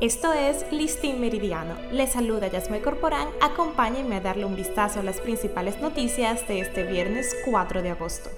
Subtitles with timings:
[0.00, 1.74] Esto es Listín Meridiano.
[1.92, 3.28] Les saluda Yasme Corporán.
[3.42, 8.30] Acompáñenme a darle un vistazo a las principales noticias de este viernes 4 de agosto.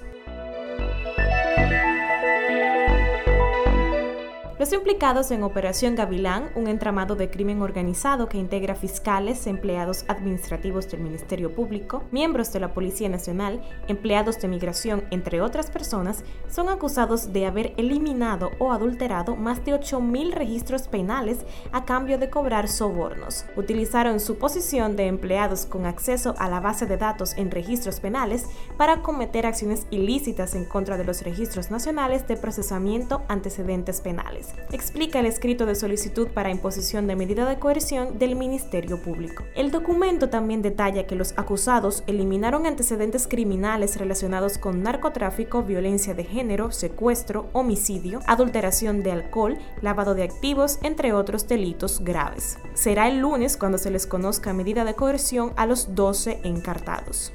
[4.59, 10.87] Los implicados en Operación Gavilán, un entramado de crimen organizado que integra fiscales, empleados administrativos
[10.91, 16.69] del Ministerio Público, miembros de la Policía Nacional, empleados de migración, entre otras personas, son
[16.69, 21.39] acusados de haber eliminado o adulterado más de 8.000 registros penales
[21.71, 23.45] a cambio de cobrar sobornos.
[23.55, 28.45] Utilizaron su posición de empleados con acceso a la base de datos en registros penales
[28.77, 35.19] para cometer acciones ilícitas en contra de los registros nacionales de procesamiento antecedentes penales explica
[35.19, 39.43] el escrito de solicitud para imposición de medida de coerción del Ministerio Público.
[39.55, 46.23] El documento también detalla que los acusados eliminaron antecedentes criminales relacionados con narcotráfico, violencia de
[46.23, 52.57] género, secuestro, homicidio, adulteración de alcohol, lavado de activos, entre otros delitos graves.
[52.73, 57.33] Será el lunes cuando se les conozca medida de coerción a los 12 encartados.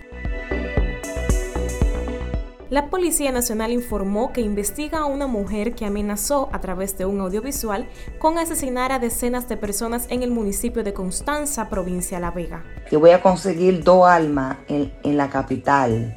[2.71, 7.19] La Policía Nacional informó que investiga a una mujer que amenazó a través de un
[7.19, 7.89] audiovisual
[8.19, 12.65] con asesinar a decenas de personas en el municipio de Constanza, provincia de La Vega.
[12.91, 16.15] Que voy a conseguir dos almas en, la capital,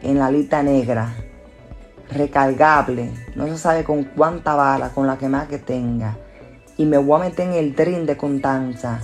[0.00, 1.14] en la lista negra,
[2.10, 6.16] recargable, no se sabe con cuánta bala, con la que más que tenga.
[6.78, 9.02] Y me voy a meter en el tren de Constanza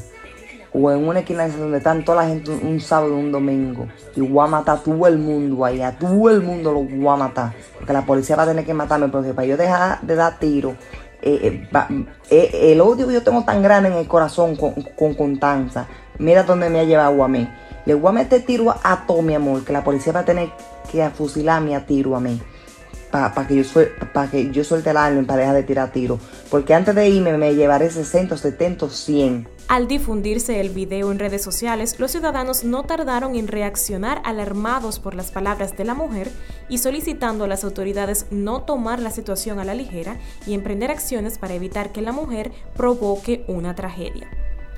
[0.75, 3.89] o en una esquina donde están toda la gente un sábado y un domingo.
[4.17, 7.09] Y voy a matar a todo el mundo ahí, a todo el mundo lo voy
[7.09, 7.53] a matar.
[7.77, 10.77] Porque la policía va a tener que matarme, porque para yo dejar de dar tiro,
[11.21, 15.15] eh, eh, eh, el odio que yo tengo tan grande en el corazón con, con
[15.15, 15.87] Constanza,
[16.19, 17.49] mira dónde me ha llevado a mí.
[17.85, 20.51] Le voy a meter tiro a, todo mi amor, que la policía va a tener
[20.91, 22.41] que fusilarme a tiro a mí
[23.13, 23.81] para que, yo
[24.13, 26.19] para que yo suelte el alma para dejar de tirar tiro.
[26.51, 29.49] Porque antes de irme me llevaré 60, 70, 100.
[29.69, 35.15] Al difundirse el video en redes sociales, los ciudadanos no tardaron en reaccionar alarmados por
[35.15, 36.31] las palabras de la mujer
[36.69, 41.39] y solicitando a las autoridades no tomar la situación a la ligera y emprender acciones
[41.39, 44.29] para evitar que la mujer provoque una tragedia.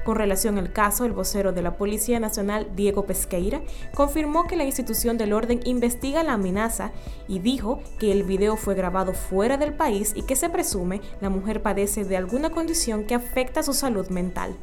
[0.05, 3.63] Con relación al caso, el vocero de la Policía Nacional, Diego Pesqueira,
[3.95, 6.93] confirmó que la institución del orden investiga la amenaza
[7.27, 11.31] y dijo que el video fue grabado fuera del país y que se presume la
[11.31, 14.55] mujer padece de alguna condición que afecta su salud mental.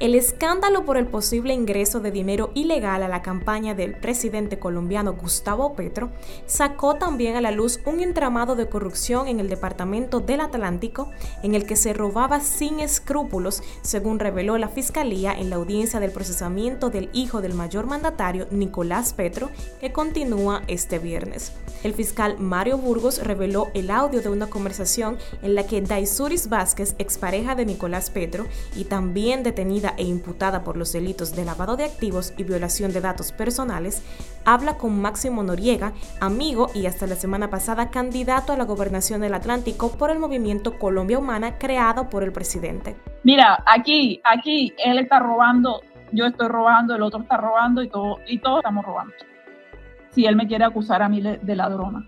[0.00, 5.12] El escándalo por el posible ingreso de dinero ilegal a la campaña del presidente colombiano
[5.12, 6.08] Gustavo Petro
[6.46, 11.10] sacó también a la luz un entramado de corrupción en el Departamento del Atlántico
[11.42, 16.12] en el que se robaba sin escrúpulos, según reveló la Fiscalía en la audiencia del
[16.12, 19.50] procesamiento del hijo del mayor mandatario Nicolás Petro,
[19.82, 21.52] que continúa este viernes.
[21.82, 26.94] El fiscal Mario Burgos reveló el audio de una conversación en la que Daisuris Vázquez,
[26.98, 31.84] expareja de Nicolás Petro y también detenida e imputada por los delitos de lavado de
[31.84, 34.02] activos y violación de datos personales,
[34.44, 39.34] habla con Máximo Noriega, amigo y hasta la semana pasada candidato a la gobernación del
[39.34, 42.96] Atlántico por el movimiento Colombia Humana creado por el presidente.
[43.24, 45.80] Mira, aquí, aquí él está robando,
[46.12, 49.14] yo estoy robando, el otro está robando y, todo, y todos estamos robando.
[50.10, 52.06] Si él me quiere acusar a mí de ladrona.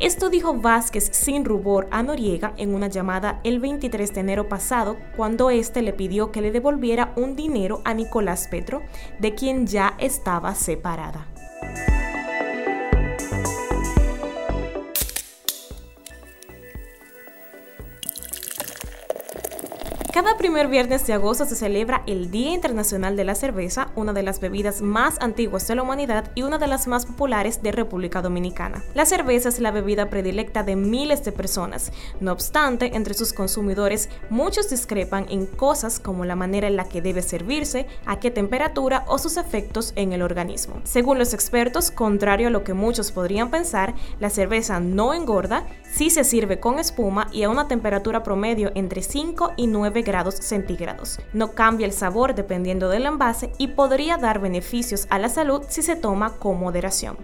[0.00, 4.96] Esto dijo Vázquez sin rubor a Noriega en una llamada el 23 de enero pasado,
[5.16, 8.82] cuando éste le pidió que le devolviera un dinero a Nicolás Petro,
[9.20, 11.31] de quien ya estaba separada.
[20.12, 24.22] Cada primer viernes de agosto se celebra el Día Internacional de la Cerveza, una de
[24.22, 28.20] las bebidas más antiguas de la humanidad y una de las más populares de República
[28.20, 28.84] Dominicana.
[28.92, 31.92] La cerveza es la bebida predilecta de miles de personas.
[32.20, 37.00] No obstante, entre sus consumidores muchos discrepan en cosas como la manera en la que
[37.00, 40.82] debe servirse, a qué temperatura o sus efectos en el organismo.
[40.84, 46.08] Según los expertos, contrario a lo que muchos podrían pensar, la cerveza no engorda, si
[46.08, 51.20] se sirve con espuma y a una temperatura promedio entre 5 y 9 grados centígrados.
[51.34, 55.82] No cambia el sabor dependiendo del envase y podría dar beneficios a la salud si
[55.82, 57.16] se toma con moderación.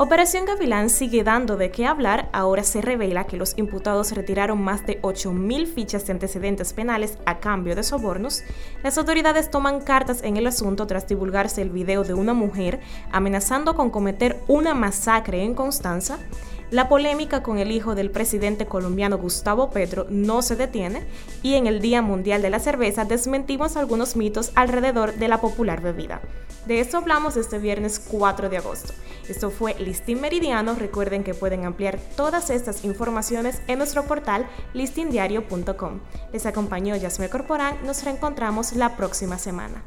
[0.00, 2.28] Operación Gavilán sigue dando de qué hablar.
[2.32, 7.40] Ahora se revela que los imputados retiraron más de 8.000 fichas de antecedentes penales a
[7.40, 8.44] cambio de sobornos.
[8.84, 12.78] Las autoridades toman cartas en el asunto tras divulgarse el video de una mujer
[13.10, 16.20] amenazando con cometer una masacre en Constanza.
[16.70, 21.06] La polémica con el hijo del presidente colombiano Gustavo Petro no se detiene
[21.42, 25.80] y en el Día Mundial de la Cerveza desmentimos algunos mitos alrededor de la popular
[25.80, 26.20] bebida.
[26.66, 28.92] De esto hablamos este viernes 4 de agosto.
[29.30, 30.74] Esto fue Listín Meridiano.
[30.74, 36.00] Recuerden que pueden ampliar todas estas informaciones en nuestro portal listindiario.com.
[36.34, 37.78] Les acompañó Yasme Corporán.
[37.86, 39.82] Nos reencontramos la próxima semana.